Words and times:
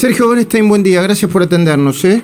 Sergio 0.00 0.30
Bernstein, 0.30 0.66
buen 0.66 0.82
día, 0.82 1.02
gracias 1.02 1.30
por 1.30 1.42
atendernos. 1.42 2.02
¿eh? 2.06 2.22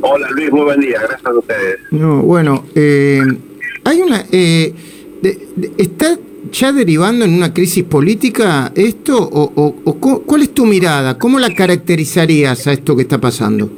Hola 0.00 0.30
Luis, 0.30 0.52
muy 0.52 0.60
buen 0.60 0.78
día, 0.78 1.00
gracias 1.00 1.26
a 1.26 1.34
ustedes. 1.36 1.80
No, 1.90 2.22
bueno, 2.22 2.66
eh, 2.72 3.20
hay 3.82 4.00
una... 4.00 4.24
Eh, 4.30 4.72
¿Está 5.76 6.16
ya 6.52 6.70
derivando 6.70 7.24
en 7.24 7.34
una 7.34 7.52
crisis 7.52 7.82
política 7.82 8.70
esto? 8.76 9.18
O, 9.20 9.74
¿Cuál 10.24 10.42
es 10.42 10.54
tu 10.54 10.66
mirada? 10.66 11.18
¿Cómo 11.18 11.40
la 11.40 11.52
caracterizarías 11.52 12.68
a 12.68 12.72
esto 12.74 12.94
que 12.94 13.02
está 13.02 13.18
pasando? 13.18 13.68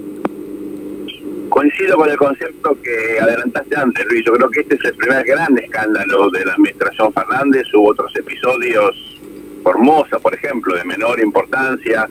Coincido 1.49 1.97
con 1.97 2.11
el 2.11 2.19
concepto 2.19 2.77
que 2.83 3.19
adelantaste 3.19 3.77
antes, 3.79 4.05
Luis. 4.11 4.27
Yo 4.27 4.35
creo 4.35 4.51
que 4.51 4.61
este 4.61 4.75
es 4.75 4.85
el 4.85 4.95
primer 4.97 5.25
gran 5.25 5.57
escándalo 5.57 6.29
de 6.29 6.45
la 6.45 6.53
administración 6.53 7.11
Fernández. 7.15 7.65
Hubo 7.73 7.93
otros 7.93 8.15
episodios, 8.15 9.19
Formosa, 9.63 10.19
por 10.19 10.35
ejemplo, 10.35 10.77
de 10.77 10.85
menor 10.85 11.19
importancia. 11.19 12.07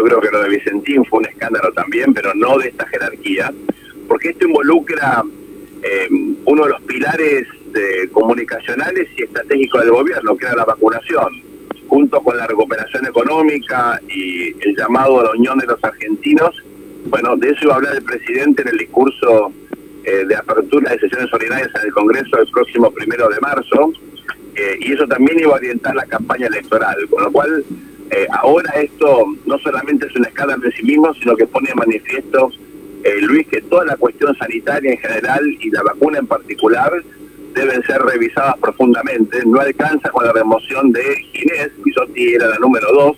Yo 0.00 0.06
creo 0.06 0.20
que 0.22 0.30
lo 0.30 0.42
de 0.42 0.48
Vicentín 0.48 1.04
fue 1.04 1.18
un 1.18 1.26
escándalo 1.26 1.70
también, 1.72 2.14
pero 2.14 2.32
no 2.34 2.56
de 2.56 2.68
esta 2.68 2.86
jerarquía, 2.86 3.52
porque 4.08 4.30
esto 4.30 4.46
involucra 4.46 5.22
eh, 5.82 6.08
uno 6.46 6.64
de 6.64 6.70
los 6.70 6.80
pilares 6.82 7.46
comunicacionales 8.10 9.08
y 9.18 9.24
estratégicos 9.24 9.82
del 9.82 9.90
gobierno, 9.90 10.38
que 10.38 10.46
era 10.46 10.56
la 10.56 10.64
vacunación, 10.64 11.42
junto 11.86 12.18
con 12.22 12.38
la 12.38 12.46
recuperación 12.46 13.06
económica 13.06 14.00
y 14.08 14.48
el 14.66 14.74
llamado 14.74 15.20
a 15.20 15.24
la 15.24 15.30
unión 15.32 15.58
de 15.58 15.66
los 15.66 15.84
argentinos. 15.84 16.64
Bueno, 17.04 17.36
de 17.36 17.50
eso 17.50 17.64
iba 17.64 17.74
a 17.74 17.76
hablar 17.76 17.96
el 17.96 18.02
presidente 18.02 18.62
en 18.62 18.68
el 18.68 18.78
discurso 18.78 19.52
eh, 20.04 20.24
de 20.26 20.34
apertura 20.34 20.92
de 20.92 20.98
sesiones 20.98 21.30
ordinarias 21.30 21.68
en 21.74 21.88
el 21.88 21.92
Congreso 21.92 22.38
el 22.38 22.48
próximo 22.48 22.90
primero 22.90 23.28
de 23.28 23.38
marzo, 23.40 23.92
eh, 24.54 24.78
y 24.80 24.92
eso 24.94 25.06
también 25.06 25.38
iba 25.40 25.52
a 25.52 25.56
orientar 25.56 25.94
la 25.94 26.06
campaña 26.06 26.46
electoral, 26.46 26.96
con 27.10 27.22
lo 27.22 27.30
cual 27.30 27.64
eh, 28.10 28.26
ahora 28.30 28.72
esto 28.80 29.24
no 29.46 29.58
solamente 29.58 30.06
es 30.06 30.16
una 30.16 30.28
escándalo 30.28 30.64
en 30.64 30.72
sí 30.72 30.82
mismo, 30.82 31.14
sino 31.14 31.36
que 31.36 31.46
pone 31.46 31.68
de 31.68 31.74
manifiesto, 31.74 32.50
Luis, 33.22 33.46
que 33.48 33.62
toda 33.62 33.86
la 33.86 33.96
cuestión 33.96 34.36
sanitaria 34.36 34.92
en 34.92 34.98
general 34.98 35.42
y 35.58 35.70
la 35.70 35.82
vacuna 35.82 36.18
en 36.18 36.26
particular 36.26 36.92
deben 37.54 37.82
ser 37.84 38.00
revisadas 38.02 38.56
profundamente. 38.58 39.44
No 39.46 39.60
alcanza 39.60 40.10
con 40.10 40.26
la 40.26 40.32
remoción 40.32 40.92
de 40.92 41.02
Ginés, 41.32 41.70
Bisotti 41.82 42.34
era 42.34 42.48
la 42.48 42.58
número 42.58 42.92
dos, 42.92 43.16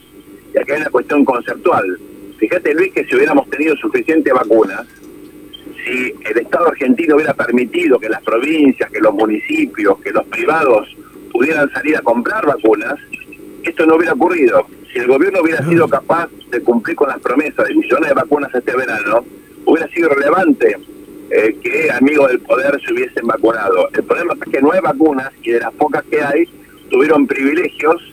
y 0.55 0.59
acá 0.59 0.75
hay 0.75 0.81
una 0.83 0.91
cuestión 0.91 1.25
conceptual. 1.25 1.99
Fíjate, 2.39 2.75
Luis, 2.75 2.93
que 2.93 3.05
si 3.05 3.17
hubiéramos 3.17 3.49
tenido 3.51 3.77
suficientes 3.77 4.33
vacunas, 4.33 4.87
si 5.85 6.15
el 6.31 6.39
Estado 6.39 6.69
argentino 6.69 7.17
hubiera 7.17 7.35
permitido 7.35 7.99
que 7.99 8.09
las 8.09 8.23
provincias, 8.23 8.91
que 8.91 9.01
los 9.01 9.15
municipios, 9.15 9.99
que 10.01 10.11
los 10.11 10.25
privados 10.27 10.89
pudieran 11.33 11.71
salir 11.73 11.97
a 11.97 12.03
comprar 12.03 12.47
vacunas, 12.47 12.95
esto 13.63 13.87
no 13.87 13.97
hubiera 13.97 14.13
ocurrido. 14.13 14.67
Si 14.93 14.99
el 14.99 15.07
gobierno 15.07 15.41
hubiera 15.43 15.67
sido 15.67 15.89
capaz 15.89 16.29
de 16.51 16.61
cumplir 16.61 16.97
con 16.97 17.09
las 17.09 17.19
promesas 17.21 17.67
de 17.67 17.75
millones 17.75 18.09
de 18.11 18.15
vacunas 18.15 18.55
este 18.55 18.77
verano, 18.77 19.25
hubiera 19.65 19.89
sido 19.89 20.11
relevante 20.11 20.77
eh, 21.31 21.57
que 21.63 21.91
amigos 21.91 22.29
del 22.29 22.41
poder 22.41 22.79
se 22.85 22.93
hubiesen 22.93 23.27
vacunado. 23.27 23.89
El 23.95 24.03
problema 24.05 24.35
es 24.35 24.53
que 24.53 24.61
no 24.61 24.73
hay 24.73 24.81
vacunas 24.81 25.31
y 25.43 25.53
de 25.53 25.61
las 25.61 25.73
pocas 25.73 26.05
que 26.05 26.23
hay 26.23 26.45
tuvieron 26.91 27.27
privilegios 27.27 28.13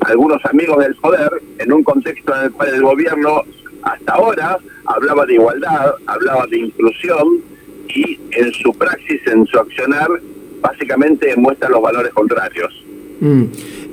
algunos 0.00 0.44
amigos 0.44 0.78
del 0.78 0.94
poder 0.96 1.30
en 1.58 1.72
un 1.72 1.82
contexto 1.82 2.34
en 2.36 2.44
el 2.44 2.52
cual 2.52 2.74
el 2.74 2.82
gobierno 2.82 3.42
hasta 3.82 4.12
ahora 4.14 4.58
hablaba 4.86 5.26
de 5.26 5.34
igualdad, 5.34 5.94
hablaba 6.06 6.46
de 6.46 6.58
inclusión 6.58 7.40
y 7.88 8.18
en 8.32 8.52
su 8.52 8.72
praxis, 8.72 9.26
en 9.26 9.46
su 9.46 9.58
accionar, 9.58 10.08
básicamente 10.60 11.34
muestra 11.36 11.68
los 11.68 11.82
valores 11.82 12.12
contrarios. 12.12 12.84
Mm. 13.20 13.44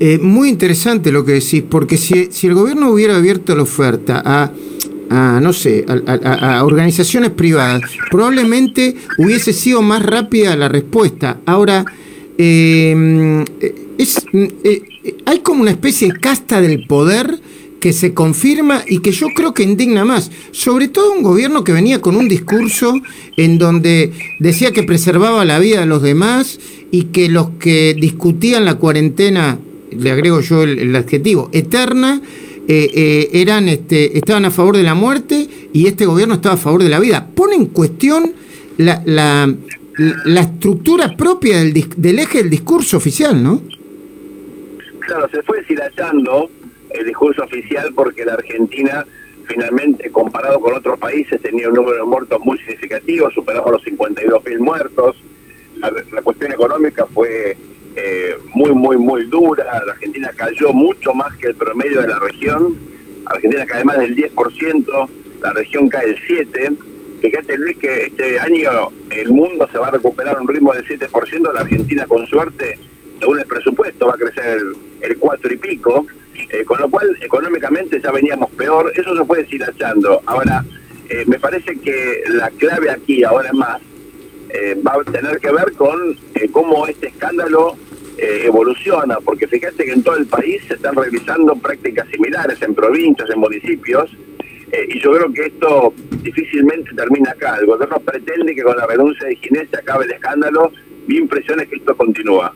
Eh, 0.03 0.17
muy 0.17 0.49
interesante 0.49 1.11
lo 1.11 1.23
que 1.23 1.33
decís, 1.33 1.63
porque 1.69 1.95
si, 1.95 2.30
si 2.31 2.47
el 2.47 2.55
gobierno 2.55 2.89
hubiera 2.89 3.17
abierto 3.17 3.55
la 3.55 3.61
oferta 3.61 4.23
a 4.25 4.52
no 5.11 5.53
sé, 5.53 5.85
a, 5.88 6.63
organizaciones 6.63 7.30
privadas, 7.31 7.83
probablemente 8.09 8.95
hubiese 9.19 9.53
sido 9.53 9.83
más 9.83 10.03
rápida 10.03 10.55
la 10.55 10.69
respuesta. 10.69 11.41
Ahora, 11.45 11.85
eh, 12.38 13.45
es, 14.00 14.25
eh, 14.34 14.81
hay 15.25 15.40
como 15.40 15.61
una 15.61 15.72
especie 15.72 16.07
de 16.11 16.19
casta 16.19 16.61
del 16.61 16.88
poder 16.88 17.40
que 17.79 17.94
se 17.94 18.16
confirma 18.16 18.84
y 18.88 19.00
que 19.00 19.11
yo 19.11 19.28
creo 19.35 19.53
que 19.53 19.61
indigna 19.61 20.03
más, 20.03 20.31
sobre 20.51 20.88
todo 20.88 21.11
un 21.11 21.22
gobierno 21.22 21.63
que 21.63 21.73
venía 21.73 22.01
con 22.01 22.16
un 22.16 22.28
discurso 22.28 22.94
en 23.38 23.59
donde 23.59 24.13
decía 24.40 24.72
que 24.72 24.81
preservaba 24.81 25.45
la 25.45 25.59
vida 25.59 25.81
de 25.81 25.85
los 25.85 26.01
demás 26.01 26.59
y 26.90 27.06
que 27.06 27.28
los 27.28 27.51
que 27.59 27.95
discutían 28.00 28.66
la 28.66 28.75
cuarentena, 28.75 29.59
le 29.91 30.12
agrego 30.12 30.41
yo 30.41 30.63
el 30.63 30.96
adjetivo, 30.96 31.50
eterna, 31.53 32.22
eh, 32.68 32.90
eh, 32.94 33.41
eran, 33.41 33.68
este, 33.68 34.18
estaban 34.18 34.46
a 34.46 34.52
favor 34.52 34.78
de 34.78 34.84
la 34.84 34.94
muerte 34.94 35.47
y 35.74 35.88
este 35.88 36.06
gobierno 36.06 36.35
estaba 36.35 36.56
a 36.56 36.57
favor 36.57 36.84
de 36.84 36.90
la 36.90 37.00
vida. 37.00 37.28
Pone 37.35 37.56
en 37.56 37.66
cuestión 37.66 38.34
la, 38.78 39.02
la, 39.03 39.53
la 40.25 40.41
estructura 40.41 41.16
propia 41.18 41.57
del, 41.57 41.74
del, 41.97 42.19
eje 42.19 42.38
del 42.38 42.50
discurso 42.50 42.97
oficial, 42.97 43.41
¿no? 43.41 43.62
Claro, 45.00 45.28
se 45.29 45.41
fue 45.41 45.59
deshilachando 45.59 46.50
el 46.91 47.06
discurso 47.06 47.44
oficial 47.44 47.91
porque 47.96 48.23
la 48.23 48.35
Argentina 48.35 49.06
finalmente, 49.47 50.09
comparado 50.12 50.59
con 50.62 50.73
otros 50.73 50.97
países, 51.00 51.41
tenía 51.41 51.68
un 51.68 51.73
número 51.73 51.97
de 51.97 52.03
muertos 52.03 52.40
muy 52.41 52.58
significativo, 52.59 53.29
superamos 53.31 53.72
los 53.72 53.84
52 53.84 54.46
mil 54.46 54.59
muertos. 54.59 55.18
la, 55.78 56.22
cuestión 56.22 56.53
económica 56.53 57.06
fue 57.08 57.58
eh, 57.96 58.38
muy, 58.53 58.72
muy, 58.72 58.97
muy 58.97 59.25
dura. 59.25 59.66
La 59.85 59.94
Argentina 59.94 60.31
cayó 60.35 60.74
mucho 60.74 61.13
más 61.13 61.35
que 61.38 61.47
el 61.47 61.56
promedio 61.56 62.02
de 62.02 62.07
la 62.07 62.19
región. 62.19 62.78
Argentina 63.25 63.66
cae 63.66 63.84
más 63.84 64.00
del 64.00 64.16
10%, 64.16 65.09
la 65.41 65.53
región 65.53 65.90
cae 65.90 66.09
el 66.09 66.19
7%. 66.28 66.78
Fíjate, 67.22 67.56
Luis, 67.57 67.78
que 67.78 68.06
este 68.07 68.40
año 68.40 68.90
el 69.12 69.29
mundo 69.29 69.69
se 69.72 69.78
va 69.78 69.90
a 69.90 69.91
recuperar 69.91 70.38
a 70.38 70.41
un 70.41 70.47
ritmo 70.47 70.74
del 70.74 70.85
7%, 70.88 71.53
la 71.53 71.62
Argentina, 71.62 72.07
con 72.07 72.25
suerte, 72.25 72.79
según 73.19 73.40
el 73.40 73.46
presupuesto, 73.46 74.08
va 74.08 74.13
a 74.13 74.18
crecer 74.18 74.59
el, 75.02 75.18
4 75.18 75.53
y 75.53 75.58
pico. 75.58 76.08
Eh, 76.50 76.66
con 76.66 76.81
lo 76.81 76.90
cual, 76.90 77.16
económicamente 77.22 78.02
ya 78.02 78.12
veníamos 78.12 78.50
peor. 78.52 78.91
Eso 78.96 79.16
se 79.16 79.23
puede 79.23 79.46
ir 79.52 79.63
achando. 79.63 80.22
Ahora, 80.25 80.66
eh, 81.09 81.23
me 81.28 81.38
parece 81.38 81.75
que 81.79 82.23
la 82.29 82.50
clave 82.50 82.90
aquí, 82.90 83.23
ahora 83.23 83.53
más, 83.53 83.81
eh, 84.53 84.75
va 84.85 84.94
a 85.00 85.03
tener 85.09 85.39
que 85.39 85.50
ver 85.51 85.72
con 85.73 86.17
eh, 86.35 86.50
cómo 86.51 86.85
este 86.85 87.07
escándalo 87.07 87.78
eh, 88.17 88.44
evoluciona, 88.45 89.17
porque 89.23 89.47
fíjate 89.47 89.85
que 89.85 89.94
en 89.94 90.03
todo 90.03 90.17
el 90.17 90.25
país 90.25 90.62
se 90.67 90.73
están 90.73 90.95
realizando 90.95 91.56
prácticas 91.56 92.07
similares 92.09 92.61
en 92.61 92.75
provincias, 92.75 93.29
en 93.29 93.40
municipios, 93.40 94.11
y 94.88 95.00
yo 95.01 95.11
creo 95.11 95.34
que 95.34 95.47
esto 95.47 95.94
difícilmente 96.23 96.91
termina 96.95 97.31
acá. 97.31 97.57
El 97.59 97.66
gobierno 97.66 98.00
pretende 98.00 98.56
que 98.56 98.63
con 98.63 98.78
la 98.78 98.88
renuncia 98.88 99.28
de 99.28 99.35
Ginés 99.35 99.67
se 99.69 99.78
acabe 99.78 100.06
el 100.06 100.11
escándalo, 100.11 100.72
mi 101.07 101.17
impresión 101.17 101.59
es 101.59 101.67
que 101.67 101.75
esto 101.75 101.94
continúa. 101.97 102.53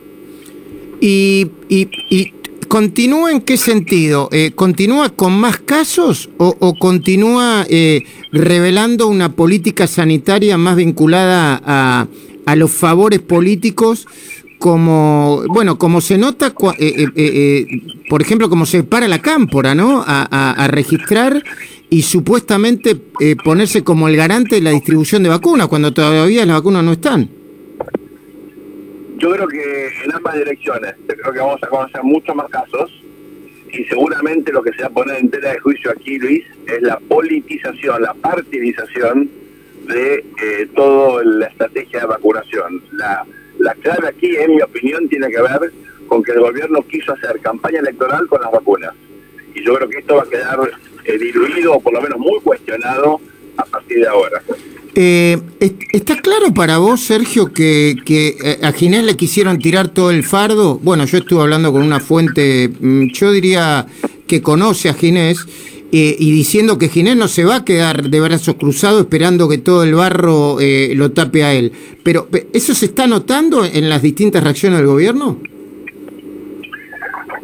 Y, 0.98 1.50
y, 1.68 2.32
¿Continúa 2.68 3.32
en 3.32 3.42
qué 3.42 3.58
sentido? 3.58 4.30
¿Continúa 4.54 5.10
con 5.10 5.38
más 5.38 5.58
casos 5.58 6.30
o, 6.38 6.74
continúa 6.78 7.66
revelando 8.38 9.08
una 9.08 9.32
política 9.32 9.86
sanitaria 9.86 10.56
más 10.58 10.76
vinculada 10.76 11.60
a, 11.64 12.56
los 12.56 12.70
favores 12.70 13.20
políticos? 13.20 14.06
Como, 14.58 15.42
bueno, 15.48 15.76
como 15.76 16.00
se 16.00 16.16
nota, 16.16 16.54
eh, 16.78 17.66
por 18.08 18.22
ejemplo, 18.22 18.48
como 18.48 18.64
se 18.64 18.84
para 18.84 19.06
la 19.06 19.20
cámpora, 19.20 19.74
¿no? 19.74 20.02
A, 20.06 20.68
registrar 20.70 21.42
y 21.90 22.02
supuestamente 22.02 22.96
ponerse 23.44 23.84
como 23.84 24.08
el 24.08 24.16
garante 24.16 24.56
de 24.56 24.62
la 24.62 24.70
distribución 24.70 25.22
de 25.22 25.28
vacunas, 25.28 25.68
cuando 25.68 25.92
todavía 25.92 26.46
las 26.46 26.56
vacunas 26.56 26.82
no 26.84 26.92
están. 26.92 27.28
Yo 29.18 29.30
creo 29.30 29.48
que 29.48 29.88
en 30.04 30.14
ambas 30.14 30.34
direcciones, 30.36 30.94
yo 31.08 31.14
creo 31.16 31.32
que 31.32 31.38
vamos 31.38 31.62
a 31.62 31.66
conocer 31.68 32.02
muchos 32.02 32.34
más 32.34 32.48
casos 32.48 32.90
y 33.72 33.84
seguramente 33.84 34.52
lo 34.52 34.62
que 34.62 34.72
se 34.72 34.82
va 34.82 34.88
a 34.88 34.90
poner 34.90 35.16
en 35.18 35.30
tela 35.30 35.52
de 35.52 35.58
juicio 35.58 35.90
aquí, 35.90 36.18
Luis, 36.18 36.44
es 36.66 36.82
la 36.82 36.98
politización, 36.98 38.02
la 38.02 38.14
partidización 38.14 39.30
de 39.86 40.24
eh, 40.42 40.68
toda 40.74 41.22
la 41.24 41.46
estrategia 41.46 42.00
de 42.00 42.06
vacunación. 42.06 42.82
La, 42.92 43.24
la 43.58 43.74
clave 43.74 44.08
aquí, 44.08 44.36
en 44.36 44.56
mi 44.56 44.62
opinión, 44.62 45.08
tiene 45.08 45.28
que 45.28 45.40
ver 45.40 45.72
con 46.06 46.22
que 46.22 46.32
el 46.32 46.40
gobierno 46.40 46.82
quiso 46.82 47.12
hacer 47.12 47.40
campaña 47.40 47.80
electoral 47.80 48.26
con 48.28 48.40
las 48.40 48.50
vacunas. 48.50 48.94
Y 49.54 49.64
yo 49.64 49.74
creo 49.74 49.88
que 49.88 49.98
esto 49.98 50.16
va 50.16 50.22
a 50.22 50.28
quedar 50.28 50.58
eh, 51.04 51.18
diluido 51.18 51.74
o 51.74 51.80
por 51.80 51.92
lo 51.92 52.00
menos 52.00 52.18
muy 52.18 52.40
cuestionado 52.40 53.20
a 53.56 53.64
partir 53.64 54.00
de 54.00 54.08
ahora. 54.08 54.42
Eh, 54.98 55.38
¿Está 55.92 56.16
claro 56.16 56.54
para 56.54 56.78
vos, 56.78 57.02
Sergio, 57.02 57.52
que, 57.52 57.96
eh, 58.08 58.58
a 58.62 58.72
Ginés 58.72 59.04
le 59.04 59.14
quisieron 59.14 59.58
tirar 59.58 59.88
todo 59.88 60.10
el 60.10 60.24
fardo? 60.24 60.78
Bueno, 60.78 61.04
yo 61.04 61.18
estuve 61.18 61.42
hablando 61.42 61.70
con 61.70 61.82
una 61.82 62.00
fuente, 62.00 62.70
mm, 62.80 63.08
yo 63.12 63.30
diría 63.30 63.86
que 64.26 64.40
conoce 64.40 64.88
a 64.88 64.94
Ginés, 64.94 65.44
eh, 65.92 66.16
y 66.18 66.32
diciendo 66.32 66.78
que 66.78 66.88
Ginés 66.88 67.14
no 67.14 67.28
se 67.28 67.44
va 67.44 67.56
a 67.56 67.64
quedar 67.66 68.08
de 68.08 68.20
brazos 68.20 68.54
cruzados 68.54 69.02
esperando 69.02 69.50
que 69.50 69.58
todo 69.58 69.84
el 69.84 69.94
barro 69.94 70.56
lo 70.58 71.12
tape 71.12 71.44
a 71.44 71.52
él. 71.52 71.72
Pero, 72.02 72.28
¿eso 72.54 72.74
se 72.74 72.86
está 72.86 73.06
notando 73.06 73.66
en 73.66 73.90
las 73.90 74.00
distintas 74.00 74.42
reacciones 74.42 74.78
del 74.78 74.88
gobierno? 74.88 75.38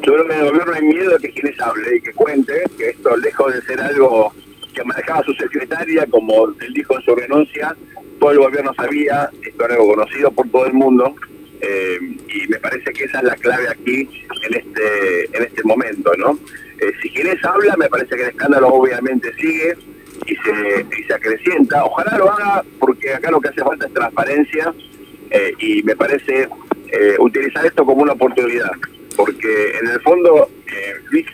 Yo 0.05 0.13
creo 0.15 0.27
que 0.27 0.33
en 0.33 0.41
el 0.41 0.51
gobierno 0.51 0.73
hay 0.73 0.83
miedo 0.83 1.11
de 1.11 1.19
que 1.19 1.33
Ginés 1.33 1.61
hable 1.61 1.97
y 1.99 2.01
que 2.01 2.13
cuente 2.13 2.53
que 2.79 2.89
esto, 2.89 3.15
lejos 3.19 3.55
de 3.55 3.63
ser 3.63 3.79
algo 3.79 4.33
que 4.73 4.85
manejaba 4.85 5.23
su 5.25 5.35
secretaria, 5.35 6.07
como 6.07 6.49
él 6.61 6.73
dijo 6.75 6.97
en 6.97 7.03
su 7.03 7.15
renuncia, 7.15 7.77
todo 8.19 8.31
el 8.31 8.39
gobierno 8.39 8.73
sabía, 8.75 9.29
esto 9.43 9.65
es 9.65 9.71
algo 9.71 9.95
conocido 9.95 10.31
por 10.31 10.49
todo 10.49 10.67
el 10.67 10.73
mundo, 10.73 11.15
eh, 11.61 11.99
y 12.29 12.49
me 12.49 12.59
parece 12.59 12.93
que 12.93 13.05
esa 13.05 13.19
es 13.19 13.25
la 13.25 13.37
clave 13.37 13.69
aquí 13.69 14.09
en 14.49 14.55
este 14.55 15.37
en 15.37 15.45
este 15.45 15.63
momento, 15.63 16.13
¿no? 16.19 16.37
Eh, 16.81 16.93
si 17.01 17.09
quieres 17.11 17.43
habla, 17.45 17.77
me 17.77 17.89
parece 17.89 18.17
que 18.17 18.23
el 18.23 18.29
escándalo 18.31 18.67
obviamente 18.67 19.33
sigue 19.35 19.77
y 20.27 20.35
se, 20.35 20.87
y 20.99 21.05
se 21.05 21.15
acrecienta. 21.15 21.85
Ojalá 21.85 22.19
lo 22.19 22.33
haga 22.33 22.65
porque 22.81 23.15
acá 23.15 23.31
lo 23.31 23.41
que 23.41 23.51
hace 23.51 23.63
falta 23.63 23.87
es 23.87 23.95
transparencia 23.95 24.75
eh, 25.31 25.53
y 25.59 25.83
me 25.85 25.95
parece 25.95 26.49
utilizar 27.21 27.65
esto 27.65 27.87
como 27.87 28.03
una 28.03 28.13
oportunidad, 28.13 28.71
porque 29.17 29.79
en 29.81 29.89
el 29.89 29.99
fondo, 30.01 30.51
Luis, 31.11 31.27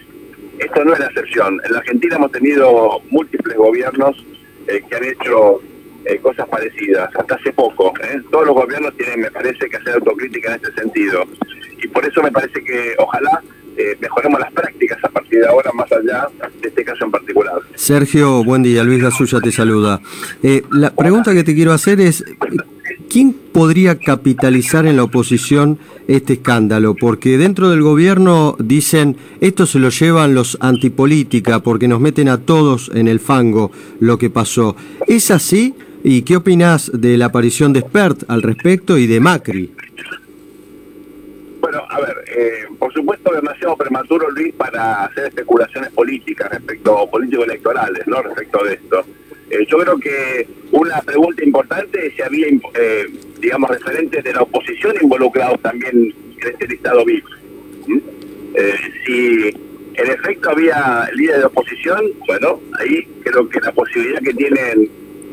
esto 0.58 0.84
no 0.84 0.92
es 0.92 0.98
la 0.98 1.06
excepción. 1.06 1.60
En 1.64 1.72
la 1.72 1.78
Argentina 1.78 2.16
hemos 2.16 2.32
tenido 2.32 3.00
múltiples 3.10 3.56
gobiernos 3.56 4.24
que 4.66 4.96
han 4.96 5.04
hecho 5.04 5.60
eh, 6.04 6.18
cosas 6.18 6.48
parecidas, 6.48 7.10
hasta 7.14 7.34
hace 7.34 7.52
poco. 7.52 7.92
¿eh? 8.02 8.20
Todos 8.30 8.46
los 8.46 8.54
gobiernos 8.54 8.96
tienen, 8.96 9.20
me 9.20 9.30
parece, 9.30 9.68
que 9.68 9.76
hacer 9.76 9.94
autocrítica 9.94 10.54
en 10.54 10.54
este 10.56 10.72
sentido. 10.80 11.24
Y 11.82 11.88
por 11.88 12.04
eso 12.06 12.22
me 12.22 12.32
parece 12.32 12.62
que 12.64 12.94
ojalá 12.98 13.42
eh, 13.76 13.96
mejoremos 14.00 14.40
las 14.40 14.52
prácticas 14.52 15.02
a 15.04 15.08
partir 15.08 15.40
de 15.40 15.46
ahora, 15.46 15.70
más 15.72 15.90
allá 15.92 16.28
de 16.60 16.68
este 16.68 16.84
caso 16.84 17.04
en 17.04 17.10
particular. 17.10 17.54
Sergio, 17.74 18.42
buen 18.42 18.62
día. 18.62 18.84
Luis 18.84 19.02
Gasulla 19.02 19.40
te 19.40 19.52
saluda. 19.52 20.00
la 20.72 20.90
pregunta 20.94 21.34
que 21.34 21.44
te 21.44 21.54
quiero 21.54 21.72
hacer 21.72 22.00
es, 22.00 22.24
¿quién 23.18 23.32
podría 23.32 23.98
capitalizar 23.98 24.86
en 24.86 24.96
la 24.96 25.02
oposición 25.02 25.80
este 26.06 26.34
escándalo? 26.34 26.94
Porque 26.94 27.36
dentro 27.36 27.68
del 27.68 27.82
gobierno 27.82 28.54
dicen, 28.60 29.16
esto 29.40 29.66
se 29.66 29.80
lo 29.80 29.88
llevan 29.88 30.36
los 30.36 30.56
antipolítica 30.60 31.58
porque 31.58 31.88
nos 31.88 31.98
meten 31.98 32.28
a 32.28 32.38
todos 32.38 32.92
en 32.94 33.08
el 33.08 33.18
fango 33.18 33.72
lo 33.98 34.18
que 34.18 34.30
pasó. 34.30 34.76
¿Es 35.08 35.32
así? 35.32 35.74
¿Y 36.04 36.22
qué 36.22 36.36
opinas 36.36 36.92
de 36.94 37.18
la 37.18 37.26
aparición 37.26 37.72
de 37.72 37.80
Spert 37.80 38.22
al 38.30 38.40
respecto 38.40 38.96
y 38.96 39.08
de 39.08 39.18
Macri? 39.18 39.72
Bueno, 41.60 41.82
a 41.90 42.00
ver, 42.00 42.18
eh, 42.36 42.68
por 42.78 42.92
supuesto 42.92 43.32
demasiado 43.34 43.76
prematuro, 43.76 44.30
Luis, 44.30 44.54
para 44.54 45.06
hacer 45.06 45.24
especulaciones 45.24 45.90
políticas 45.90 46.52
respecto, 46.52 47.10
político-electorales, 47.10 48.06
¿no? 48.06 48.22
Respecto 48.22 48.64
de 48.64 48.74
esto. 48.74 49.04
Eh, 49.50 49.66
yo 49.68 49.78
creo 49.78 49.98
que 49.98 50.46
una 50.72 51.00
pregunta 51.02 51.44
importante 51.44 52.06
es 52.06 52.14
si 52.14 52.22
había, 52.22 52.48
eh, 52.48 53.06
digamos, 53.40 53.70
referentes 53.70 54.22
de 54.22 54.32
la 54.32 54.42
oposición 54.42 54.94
involucrados 55.00 55.60
también 55.62 56.14
en 56.40 56.48
este 56.48 56.66
listado 56.66 57.04
VIP. 57.04 57.24
si 59.06 59.48
en 59.94 60.10
efecto 60.12 60.50
había 60.50 61.08
líderes 61.14 61.40
de 61.40 61.46
oposición, 61.46 62.02
bueno, 62.26 62.60
ahí 62.78 63.06
creo 63.24 63.48
que 63.48 63.60
la 63.60 63.72
posibilidad 63.72 64.20
que 64.20 64.34
tienen 64.34 64.88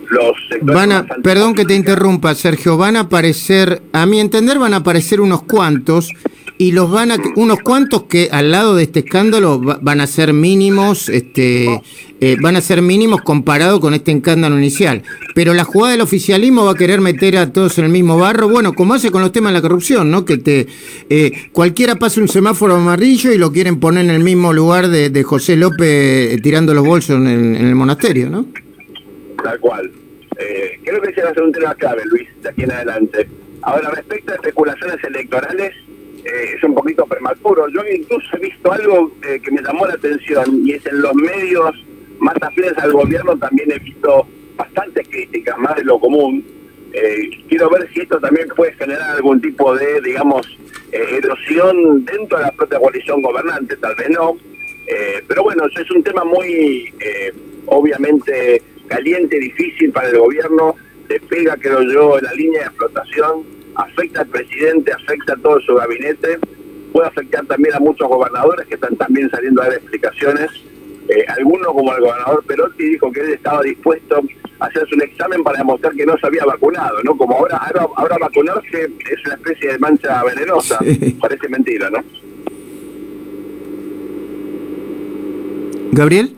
los 0.10 0.38
van 0.62 0.92
a, 0.92 1.06
perdón 1.24 1.54
que 1.56 1.66
te 1.66 1.74
interrumpa, 1.76 2.34
Sergio, 2.36 2.78
van 2.78 2.96
a 2.96 3.02
aparecer, 3.02 3.82
a 3.92 4.06
mi 4.06 4.20
entender 4.20 4.60
van 4.60 4.74
a 4.74 4.78
aparecer 4.78 5.22
unos 5.22 5.44
cuantos 5.44 6.12
y 6.58 6.72
los 6.72 6.92
van 6.92 7.12
a 7.12 7.18
unos 7.36 7.60
cuantos 7.60 8.04
que 8.04 8.30
al 8.32 8.52
lado 8.52 8.76
de 8.76 8.84
este 8.84 9.00
escándalo 9.00 9.60
van 9.60 10.02
a 10.02 10.08
ser 10.08 10.34
mínimos, 10.34 11.10
este 11.10 11.82
eh, 12.22 12.38
van 12.42 12.56
a 12.56 12.62
ser 12.62 12.82
mínimos 12.82 13.22
comparado 13.22 13.80
con 13.80 13.94
este 13.94 14.12
escándalo 14.12 14.58
inicial. 14.58 15.04
Pero 15.34 15.54
la 15.54 15.64
jugada 15.64 15.92
del 15.92 16.02
oficialismo 16.02 16.66
va 16.66 16.72
a 16.72 16.76
querer 16.76 17.02
meter 17.02 17.38
a 17.38 17.52
todos 17.52 17.78
en 17.78 17.86
el 17.86 17.92
mismo 17.92 18.18
barro, 18.18 18.50
bueno, 18.50 18.74
como 18.74 18.94
hace 18.94 19.12
con 19.12 19.22
los 19.22 19.32
temas 19.32 19.52
de 19.52 19.60
la 19.60 19.62
corrupción, 19.62 20.10
¿no? 20.10 20.24
Que 20.24 20.38
te 20.38 20.68
eh, 21.10 21.50
cualquiera 21.52 21.96
pasa 21.96 22.22
un 22.22 22.28
semáforo 22.28 22.76
amarillo 22.76 23.32
y 23.32 23.38
lo 23.38 23.52
quieren 23.52 23.80
poner 23.80 24.06
en 24.06 24.12
el 24.12 24.24
mismo 24.24 24.54
lugar 24.54 24.88
de, 24.88 25.24
José 25.24 25.56
López 25.56 26.34
eh, 26.34 26.40
tirando 26.42 26.74
los 26.74 26.86
bolsos 26.86 27.18
en, 27.18 27.28
en 27.28 27.68
el 27.68 27.76
monasterio, 27.76 28.30
¿no? 28.30 28.46
Tal 29.44 29.60
cual. 29.60 29.92
Eh, 30.38 30.80
creo 30.84 31.02
que 31.02 31.12
ese 31.12 31.22
va 31.24 31.30
a 31.30 31.34
ser 31.34 31.44
un 31.44 31.52
tema 31.52 31.76
clave, 31.76 32.04
Luis, 32.06 32.28
de 32.42 32.50
aquí 32.50 32.64
en 32.64 32.72
adelante. 32.72 33.28
Ahora, 33.62 33.92
respecto 33.92 34.32
a 34.32 34.36
especulaciones 34.36 35.04
electorales, 35.04 35.74
eh, 36.26 36.56
es 36.56 36.64
un 36.64 36.74
poquito 36.74 37.06
prematuro. 37.06 37.68
Yo 37.70 37.82
incluso 37.86 38.36
he 38.36 38.40
visto 38.40 38.72
algo 38.72 39.12
eh, 39.24 39.40
que 39.40 39.52
me 39.52 39.62
llamó 39.62 39.86
la 39.86 39.94
atención 39.94 40.62
y 40.66 40.74
es 40.74 40.86
en 40.88 41.02
los 41.02 41.14
medios 41.14 41.86
más 42.20 42.36
afines 42.42 42.76
al 42.78 42.94
gobierno 42.94 43.38
también 43.38 43.72
he 43.72 43.80
visto 43.80 44.26
bastantes 44.56 45.08
críticas, 45.08 45.58
más 45.60 45.76
de 45.76 45.84
lo 45.84 46.00
común. 46.00 46.44
quiero 47.50 47.70
ver 47.70 47.88
si 47.94 48.02
esto 48.02 48.20
también 48.20 48.48
puede 48.56 48.72
generar 48.74 49.12
algún 49.12 49.42
tipo 49.42 49.76
de, 49.76 50.02
digamos, 50.02 50.48
erosión 50.92 52.06
dentro 52.06 52.38
de 52.38 52.46
la 52.46 52.52
propia 52.54 52.80
coalición 52.80 53.22
gobernante, 53.22 53.76
tal 53.76 53.94
vez 53.96 54.10
no. 54.12 54.38
pero 55.28 55.44
bueno, 55.44 55.66
es 55.68 55.92
un 55.92 56.02
tema 56.04 56.24
muy, 56.24 56.90
obviamente, 57.66 58.62
caliente, 58.88 59.38
difícil 59.40 59.92
para 59.92 60.08
el 60.08 60.20
gobierno, 60.20 60.76
le 61.10 61.20
pega, 61.20 61.58
creo 61.58 61.82
yo, 61.84 62.18
en 62.18 62.24
la 62.24 62.34
línea 62.34 62.62
de 62.62 62.68
explotación, 62.68 63.44
afecta 63.76 64.22
al 64.22 64.28
presidente, 64.28 64.92
afecta 64.92 65.34
a 65.34 65.38
todo 65.38 65.60
su 65.62 65.76
gabinete, 65.76 66.40
puede 66.92 67.08
afectar 67.08 67.46
también 67.46 67.76
a 67.76 67.80
muchos 67.80 68.08
gobernadores 68.08 68.68
que 68.68 68.76
están 68.76 68.96
también 68.96 69.30
saliendo 69.30 69.62
a 69.62 69.66
dar 69.66 69.74
explicaciones. 69.76 70.50
Eh, 71.10 71.26
algunos, 71.38 71.68
como 71.68 71.94
el 71.94 72.02
gobernador 72.02 72.44
Perotti, 72.46 72.84
dijo 72.90 73.12
que 73.12 73.20
él 73.20 73.34
estaba 73.34 73.62
dispuesto 73.62 74.24
a 74.60 74.66
hacerse 74.66 74.96
un 74.96 75.02
examen 75.04 75.44
para 75.44 75.60
demostrar 75.60 75.94
que 75.94 76.06
no 76.06 76.18
se 76.18 76.26
había 76.26 76.46
vacunado, 76.46 77.04
¿no? 77.04 77.16
Como 77.16 77.36
ahora, 77.36 77.58
ahora, 77.96 78.18
vacunarse 78.20 78.90
es 79.12 79.26
una 79.26 79.36
especie 79.36 79.74
de 79.74 79.80
mancha 79.80 80.24
venenosa, 80.24 80.80
parece 81.20 81.50
mentira, 81.50 81.90
¿no? 81.90 82.04
Gabriel. 85.92 86.35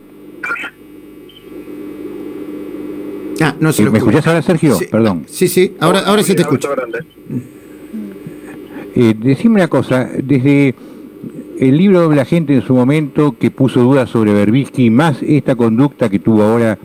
No 3.60 3.72
se 3.72 3.90
¿Me 3.90 3.98
escuchás 3.98 4.28
ahora, 4.28 4.42
Sergio? 4.42 4.78
Perdón. 4.92 5.24
Sí, 5.28 5.48
sí, 5.48 5.76
ahora, 5.80 6.02
ahora 6.02 6.24
sí 6.24 6.36
te 6.36 6.42
escucho. 6.42 6.70
Eh, 8.96 9.14
decime 9.18 9.56
una 9.56 9.68
cosa, 9.68 10.10
desde 10.24 10.74
el 11.60 11.78
libro 11.78 12.10
de 12.10 12.16
la 12.16 12.26
gente 12.26 12.54
en 12.54 12.62
su 12.62 12.74
momento 12.74 13.36
que 13.40 13.52
puso 13.52 13.82
dudas 13.82 14.10
sobre 14.10 14.34
Berbisky, 14.34 14.90
más 14.90 15.22
esta 15.22 15.56
conducta 15.56 16.10
que 16.10 16.20
tuvo 16.20 16.44
ahora 16.44 16.78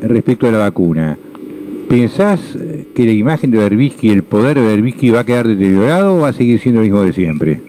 respecto 0.00 0.46
a 0.46 0.52
la 0.52 0.58
vacuna, 0.58 1.18
¿pensás 1.88 2.40
que 2.94 3.04
la 3.04 3.12
imagen 3.12 3.50
de 3.50 3.58
Berbisky, 3.58 4.10
el 4.10 4.22
poder 4.24 4.56
de 4.56 4.66
Berbisky 4.66 5.10
va 5.10 5.20
a 5.20 5.24
quedar 5.24 5.46
deteriorado 5.48 6.16
o 6.16 6.20
va 6.20 6.28
a 6.28 6.32
seguir 6.32 6.60
siendo 6.60 6.80
el 6.80 6.86
mismo 6.86 7.02
de 7.02 7.12
siempre? 7.12 7.60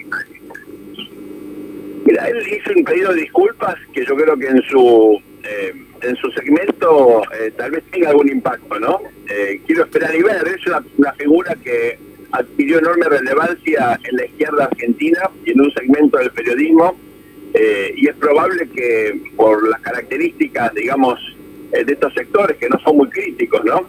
Mira, 2.06 2.28
él 2.28 2.38
hizo 2.48 2.72
un 2.76 2.84
pedido 2.84 3.14
de 3.14 3.22
disculpas 3.22 3.76
que 3.94 4.06
yo 4.06 4.16
creo 4.16 4.38
que 4.38 4.48
en 4.48 4.62
su... 4.64 5.22
Eh, 5.44 5.74
en 6.02 6.16
su 6.18 6.32
segmento 6.32 7.24
eh, 7.34 7.52
tal 7.56 7.72
vez 7.72 7.84
tenga 7.92 8.10
algún 8.10 8.30
impacto, 8.30 8.80
¿no? 8.80 9.02
Eh, 9.30 9.62
quiero 9.66 9.84
esperar 9.84 10.16
y 10.16 10.24
ver, 10.24 10.48
es 10.48 10.66
una, 10.98 11.14
figura 11.14 11.56
que 11.56 11.98
adquirió 12.32 12.80
enorme 12.80 13.06
relevancia 13.06 14.00
en 14.04 14.18
la 14.18 14.26
izquierda 14.26 14.66
argentina 14.66 15.30
y 15.46 15.52
en 15.52 15.62
un 15.62 15.72
segmento 15.72 16.18
del 16.18 16.32
periodismo, 16.32 16.98
eh, 17.54 17.94
y 17.96 18.08
es 18.08 18.16
probable 18.16 18.68
que 18.70 19.32
por 19.36 19.68
las 19.70 19.80
características, 19.82 20.74
digamos, 20.74 21.20
de 21.72 21.92
estos 21.92 22.14
sectores 22.14 22.58
que 22.58 22.70
no 22.70 22.80
son 22.80 22.98
muy 22.98 23.10
críticos, 23.10 23.64
¿no? 23.66 23.86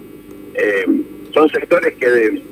son 1.33 1.49
sectores 1.51 1.95
que 1.95 2.43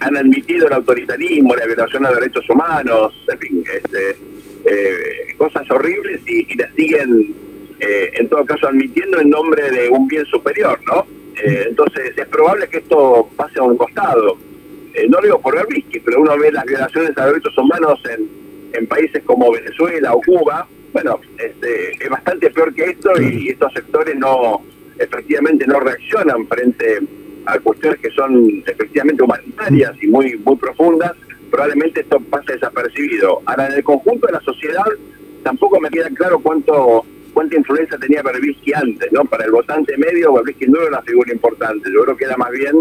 han 0.00 0.16
admitido 0.18 0.66
el 0.66 0.74
autoritarismo, 0.74 1.56
la 1.56 1.64
violación 1.64 2.02
de 2.02 2.14
derechos 2.14 2.50
humanos, 2.50 3.14
en 3.32 3.38
fin, 3.38 3.64
este, 3.72 5.34
cosas 5.38 5.70
horribles 5.70 6.20
y, 6.26 6.52
y 6.52 6.56
las 6.56 6.74
siguen 6.74 7.34
eh, 7.80 8.10
en 8.14 8.28
todo 8.28 8.44
caso 8.44 8.68
admitiendo 8.68 9.20
en 9.20 9.30
nombre 9.30 9.70
de 9.70 9.88
un 9.88 10.08
bien 10.08 10.24
superior, 10.26 10.78
¿no? 10.86 11.06
Eh, 11.36 11.66
entonces 11.68 12.16
es 12.16 12.26
probable 12.28 12.68
que 12.68 12.78
esto 12.78 13.28
pase 13.36 13.58
a 13.58 13.62
un 13.62 13.76
costado. 13.76 14.38
Eh, 14.94 15.06
no 15.08 15.18
digo 15.20 15.40
por 15.40 15.54
Berbisky, 15.54 16.00
pero 16.00 16.22
uno 16.22 16.38
ve 16.38 16.50
las 16.50 16.64
violaciones 16.64 17.16
a 17.18 17.26
derechos 17.26 17.56
humanos 17.58 18.00
en, 18.10 18.28
en 18.72 18.86
países 18.86 19.22
como 19.24 19.52
Venezuela 19.52 20.14
o 20.14 20.22
Cuba, 20.22 20.66
bueno, 20.96 21.20
este, 21.36 21.92
es 22.02 22.08
bastante 22.08 22.50
peor 22.50 22.72
que 22.72 22.84
esto 22.84 23.10
y, 23.20 23.50
estos 23.50 23.70
sectores 23.74 24.16
no, 24.16 24.62
efectivamente 24.98 25.66
no 25.66 25.78
reaccionan 25.78 26.48
frente 26.48 27.00
a 27.44 27.58
cuestiones 27.58 28.00
que 28.00 28.10
son 28.10 28.62
efectivamente 28.66 29.22
humanitarias 29.22 29.92
y 30.02 30.06
muy, 30.06 30.38
muy 30.38 30.56
profundas, 30.56 31.12
probablemente 31.50 32.00
esto 32.00 32.18
pase 32.18 32.54
desapercibido. 32.54 33.42
Ahora, 33.44 33.66
en 33.66 33.74
el 33.74 33.84
conjunto 33.84 34.26
de 34.26 34.32
la 34.32 34.40
sociedad, 34.40 34.86
tampoco 35.42 35.78
me 35.80 35.90
queda 35.90 36.08
claro 36.08 36.38
cuánto 36.38 37.04
cuánta 37.36 37.54
influencia 37.54 37.98
tenía 37.98 38.22
Berbisky 38.22 38.72
antes, 38.72 39.12
¿no? 39.12 39.22
Para 39.26 39.44
el 39.44 39.50
votante 39.50 39.94
medio, 39.98 40.32
Berbisky 40.32 40.68
no 40.68 40.80
era 40.80 40.88
una 40.88 41.02
figura 41.02 41.30
importante, 41.30 41.90
yo 41.92 42.02
creo 42.04 42.16
que 42.16 42.24
era 42.24 42.34
más 42.38 42.50
bien, 42.50 42.72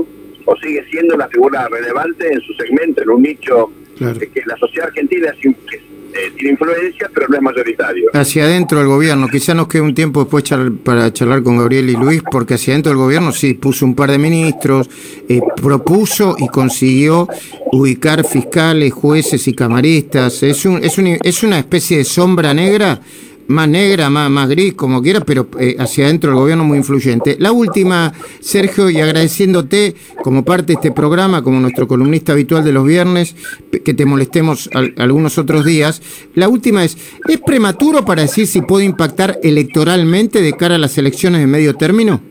o 0.46 0.56
sigue 0.56 0.82
siendo 0.90 1.14
una 1.14 1.28
figura 1.28 1.68
relevante 1.68 2.32
en 2.32 2.40
su 2.40 2.54
segmento, 2.54 3.02
en 3.02 3.10
un 3.10 3.22
nicho 3.22 3.70
que 3.98 4.44
la 4.46 4.56
sociedad 4.56 4.88
argentina 4.88 5.34
eh, 5.42 6.32
tiene 6.38 6.52
influencia, 6.52 7.12
pero 7.14 7.28
no 7.28 7.36
es 7.36 7.42
mayoritario. 7.42 8.12
Hacia 8.14 8.46
adentro 8.46 8.78
del 8.80 8.88
gobierno, 8.88 9.28
quizá 9.28 9.54
nos 9.54 9.68
quede 9.68 9.82
un 9.82 9.94
tiempo 9.94 10.22
después 10.22 10.46
para 10.86 11.12
charlar 11.12 11.44
con 11.44 11.58
Gabriel 11.58 11.90
y 11.90 11.98
Luis, 11.98 12.22
porque 12.32 12.54
hacia 12.54 12.76
adentro 12.76 12.92
del 12.92 13.00
gobierno 13.00 13.34
sí 13.34 13.56
puso 13.56 13.84
un 13.84 13.94
par 13.94 14.10
de 14.10 14.20
ministros, 14.20 14.90
eh, 15.28 15.42
propuso 15.62 16.38
y 16.40 16.48
consiguió 16.48 17.28
ubicar 17.74 18.26
fiscales, 18.26 18.94
jueces 18.94 19.46
y 19.50 19.54
camaristas. 19.54 20.44
Es, 20.44 20.64
un, 20.64 20.82
es, 20.82 20.98
un, 20.98 21.18
es 21.22 21.44
una 21.44 21.60
especie 21.60 21.98
de 21.98 22.06
sombra 22.06 22.54
negra 22.54 23.02
más 23.48 23.68
negra, 23.68 24.10
más, 24.10 24.30
más 24.30 24.50
gris, 24.50 24.74
como 24.74 25.02
quieras, 25.02 25.24
pero 25.26 25.48
eh, 25.60 25.76
hacia 25.80 26.06
adentro 26.06 26.32
del 26.32 26.40
gobierno 26.40 26.64
muy 26.64 26.78
influyente. 26.78 27.36
La 27.40 27.52
última, 27.52 28.14
Sergio, 28.40 28.90
y 28.90 29.00
agradeciéndote 29.00 29.96
como 30.24 30.44
parte 30.44 30.68
de 30.68 30.74
este 30.74 30.92
programa, 30.92 31.42
como 31.42 31.60
nuestro 31.60 31.88
columnista 31.88 32.34
habitual 32.34 32.64
de 32.64 32.72
los 32.72 32.86
viernes, 32.86 33.36
que 33.84 33.94
te 33.94 34.06
molestemos 34.06 34.70
algunos 34.98 35.38
otros 35.38 35.66
días. 35.66 36.02
La 36.34 36.50
última 36.50 36.84
es, 36.84 36.98
¿es 37.28 37.40
prematuro 37.40 38.04
para 38.06 38.24
decir 38.24 38.48
si 38.48 38.62
puede 38.62 38.86
impactar 38.86 39.40
electoralmente 39.44 40.42
de 40.42 40.54
cara 40.54 40.76
a 40.76 40.80
las 40.80 40.98
elecciones 40.98 41.42
de 41.42 41.48
medio 41.48 41.76
término? 41.76 42.22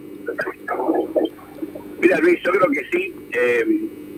Mira, 2.00 2.18
Luis, 2.18 2.38
yo 2.44 2.52
creo 2.52 2.70
que 2.70 2.80
sí. 2.92 3.14
Eh, 3.32 3.64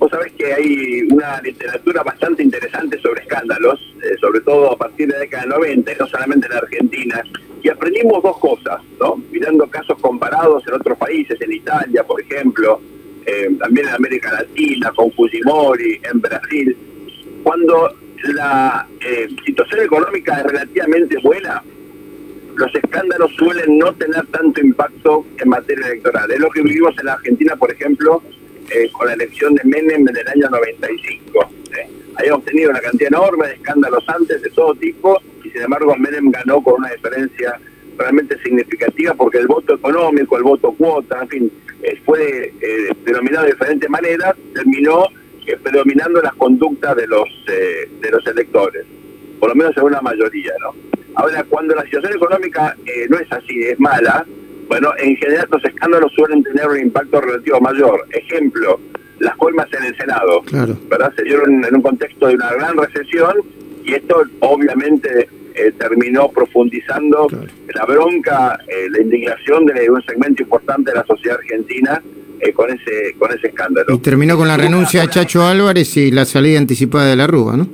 vos 0.06 0.12
sabés 0.12 0.32
que 0.34 0.54
hay 0.54 1.02
una 1.10 1.40
literatura 1.42 2.04
bastante 2.04 2.40
interesante 2.40 2.96
sobre 3.00 3.22
escándalos, 3.22 3.92
eh, 4.04 4.14
sobre 4.20 4.40
todo 4.40 4.72
a 4.72 4.76
partir 4.76 5.08
de 5.08 5.14
la 5.14 5.18
década 5.18 5.42
del 5.42 5.50
90, 5.50 5.92
y 5.92 5.96
no 5.96 6.06
solamente 6.06 6.46
en 6.46 6.52
Argentina, 6.52 7.24
y 7.60 7.68
aprendimos 7.68 8.22
dos 8.22 8.38
cosas, 8.38 8.80
¿no? 9.00 9.16
Mirando 9.32 9.66
casos 9.66 9.98
comparados 10.00 10.62
en 10.68 10.74
otros 10.74 10.96
países, 10.96 11.40
en 11.40 11.52
Italia, 11.52 12.04
por 12.04 12.20
ejemplo, 12.20 12.80
eh, 13.26 13.50
también 13.58 13.88
en 13.88 13.94
América 13.94 14.32
Latina, 14.32 14.92
con 14.94 15.10
Fujimori, 15.10 16.00
en 16.08 16.20
Brasil. 16.20 16.76
Cuando 17.42 17.92
la 18.32 18.86
situación 19.44 19.80
económica 19.80 20.38
es 20.38 20.44
relativamente 20.44 21.18
buena, 21.18 21.64
los 22.54 22.74
escándalos 22.76 23.32
suelen 23.34 23.76
no 23.76 23.92
tener 23.94 24.24
tanto 24.26 24.60
impacto 24.60 25.26
en 25.36 25.48
materia 25.48 25.86
electoral. 25.86 26.30
Es 26.30 26.38
lo 26.38 26.48
que 26.50 26.62
vivimos 26.62 26.96
en 27.00 27.06
la 27.06 27.14
Argentina, 27.14 27.56
por 27.56 27.72
ejemplo, 27.72 28.22
eh, 28.70 28.90
con 28.92 29.06
la 29.06 29.14
elección 29.14 29.54
de 29.54 29.64
Menem 29.64 30.08
en 30.08 30.16
el 30.16 30.28
año 30.28 30.50
95. 30.50 31.50
¿eh? 31.76 31.88
Habíamos 32.16 32.44
tenido 32.44 32.70
una 32.70 32.80
cantidad 32.80 33.08
enorme 33.08 33.48
de 33.48 33.54
escándalos 33.54 34.04
antes 34.08 34.42
de 34.42 34.50
todo 34.50 34.74
tipo 34.74 35.20
y 35.44 35.50
sin 35.50 35.62
embargo 35.62 35.94
Menem 35.96 36.30
ganó 36.30 36.62
con 36.62 36.74
una 36.74 36.90
diferencia 36.90 37.58
realmente 37.96 38.38
significativa 38.42 39.14
porque 39.14 39.38
el 39.38 39.46
voto 39.46 39.74
económico, 39.74 40.36
el 40.36 40.42
voto 40.42 40.72
cuota, 40.72 41.20
en 41.22 41.28
fin, 41.28 41.52
eh, 41.82 42.00
fue 42.04 42.52
denominado 43.04 43.46
de 43.46 43.52
diferentes 43.52 43.88
maneras, 43.88 44.34
terminó 44.54 45.06
predominando 45.62 46.20
las 46.20 46.34
conductas 46.34 46.96
de 46.96 47.06
los 47.06 47.28
de 47.46 48.10
los 48.10 48.26
electores, 48.26 48.84
por 49.38 49.50
lo 49.50 49.54
menos 49.54 49.76
en 49.76 49.84
una 49.84 50.00
mayoría, 50.00 50.52
¿no? 50.60 50.74
Ahora, 51.16 51.42
cuando 51.48 51.74
la 51.74 51.82
situación 51.84 52.12
económica 52.14 52.76
eh, 52.84 53.06
no 53.08 53.18
es 53.18 53.32
así, 53.32 53.62
es 53.62 53.80
mala, 53.80 54.26
bueno, 54.68 54.92
en 54.98 55.16
general 55.16 55.48
los 55.50 55.64
escándalos 55.64 56.12
suelen 56.12 56.42
tener 56.42 56.66
un 56.68 56.80
impacto 56.80 57.20
relativo 57.20 57.60
mayor. 57.60 58.06
Ejemplo, 58.10 58.80
las 59.20 59.36
colmas 59.36 59.68
en 59.72 59.84
el 59.84 59.96
Senado, 59.96 60.42
¿verdad? 60.88 61.12
Se 61.16 61.22
dieron 61.22 61.64
en 61.64 61.74
un 61.74 61.82
contexto 61.82 62.26
de 62.26 62.34
una 62.34 62.52
gran 62.52 62.76
recesión 62.76 63.36
y 63.84 63.94
esto 63.94 64.22
obviamente 64.40 65.28
eh, 65.54 65.72
terminó 65.78 66.28
profundizando 66.28 67.28
la 67.74 67.84
bronca, 67.86 68.58
eh, 68.68 68.88
la 68.90 69.00
indignación 69.00 69.66
de 69.66 69.88
un 69.88 70.02
segmento 70.02 70.42
importante 70.42 70.90
de 70.90 70.96
la 70.96 71.06
sociedad 71.06 71.38
argentina 71.38 72.02
con 72.54 72.70
ese 72.70 73.14
con 73.18 73.32
ese 73.32 73.48
escándalo. 73.48 73.94
Y 73.94 73.98
terminó 73.98 74.36
con 74.36 74.48
la 74.48 74.56
renuncia 74.56 75.02
de 75.02 75.08
Chacho 75.08 75.46
Álvarez 75.46 75.96
y 75.96 76.10
la 76.10 76.24
salida 76.24 76.58
anticipada 76.58 77.06
de 77.06 77.16
la 77.16 77.26
Rúa, 77.26 77.56
¿no? 77.56 77.68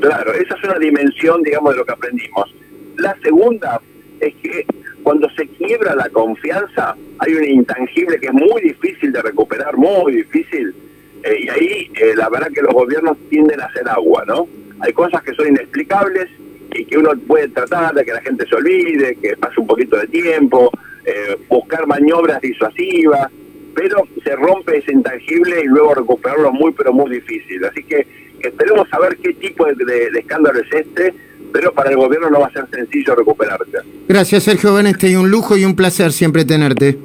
Claro, 0.00 0.34
esa 0.34 0.54
es 0.54 0.64
una 0.64 0.78
dimensión, 0.78 1.42
digamos, 1.42 1.72
de 1.72 1.78
lo 1.78 1.84
que 1.84 1.92
aprendimos. 1.92 2.54
La 2.98 3.16
segunda 3.22 3.80
es 4.20 4.34
que 4.42 4.66
cuando 5.04 5.28
se 5.30 5.46
quiebra 5.46 5.94
la 5.94 6.08
confianza, 6.08 6.96
hay 7.18 7.34
un 7.34 7.44
intangible 7.44 8.18
que 8.18 8.28
es 8.28 8.32
muy 8.32 8.62
difícil 8.62 9.12
de 9.12 9.20
recuperar, 9.20 9.76
muy 9.76 10.14
difícil, 10.14 10.74
eh, 11.22 11.40
y 11.44 11.48
ahí 11.50 11.90
eh, 11.94 12.14
la 12.16 12.30
verdad 12.30 12.48
que 12.52 12.62
los 12.62 12.72
gobiernos 12.72 13.18
tienden 13.28 13.60
a 13.60 13.66
hacer 13.66 13.86
agua, 13.86 14.24
¿no? 14.26 14.48
Hay 14.80 14.94
cosas 14.94 15.22
que 15.22 15.34
son 15.34 15.48
inexplicables 15.48 16.30
y 16.74 16.86
que 16.86 16.96
uno 16.96 17.10
puede 17.26 17.48
tratar 17.48 17.94
de 17.94 18.02
que 18.02 18.12
la 18.12 18.22
gente 18.22 18.46
se 18.46 18.54
olvide, 18.54 19.16
que 19.16 19.36
pase 19.36 19.60
un 19.60 19.66
poquito 19.66 19.96
de 19.98 20.06
tiempo, 20.06 20.70
eh, 21.04 21.36
buscar 21.48 21.86
maniobras 21.86 22.40
disuasivas, 22.40 23.30
pero 23.74 24.08
se 24.22 24.34
rompe 24.36 24.78
ese 24.78 24.92
intangible 24.92 25.60
y 25.60 25.66
luego 25.66 25.94
recuperarlo 25.96 26.50
muy, 26.50 26.72
pero 26.72 26.94
muy 26.94 27.10
difícil. 27.10 27.62
Así 27.62 27.84
que 27.84 28.06
esperemos 28.40 28.88
saber 28.88 29.18
qué 29.18 29.34
tipo 29.34 29.66
de 29.66 30.18
escándalo 30.18 30.60
es 30.60 30.72
este 30.72 31.12
pero 31.54 31.72
para 31.72 31.90
el 31.90 31.96
gobierno 31.96 32.28
no 32.30 32.40
va 32.40 32.48
a 32.48 32.50
ser 32.50 32.66
sencillo 32.68 33.14
recuperarse. 33.14 33.78
Gracias, 34.08 34.42
Sergio 34.42 34.74
Beneste, 34.74 35.08
y 35.08 35.14
un 35.14 35.30
lujo 35.30 35.56
y 35.56 35.64
un 35.64 35.76
placer 35.76 36.12
siempre 36.12 36.44
tenerte. 36.44 36.98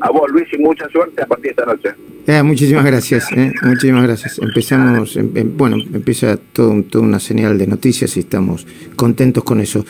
A 0.00 0.10
vos, 0.10 0.30
Luis, 0.30 0.48
y 0.54 0.56
mucha 0.56 0.88
suerte 0.88 1.22
a 1.22 1.26
partir 1.26 1.54
de 1.54 1.62
esta 1.62 1.66
noche. 1.66 1.90
Eh, 2.26 2.42
muchísimas 2.42 2.86
gracias, 2.86 3.30
eh, 3.32 3.52
muchísimas 3.62 4.04
gracias. 4.04 4.38
Empezamos, 4.38 5.18
em, 5.18 5.30
em, 5.34 5.54
bueno, 5.54 5.76
empieza 5.92 6.38
todo, 6.38 6.82
toda 6.84 7.04
una 7.04 7.20
señal 7.20 7.58
de 7.58 7.66
noticias 7.66 8.16
y 8.16 8.20
estamos 8.20 8.66
contentos 8.96 9.44
con 9.44 9.60
eso. 9.60 9.84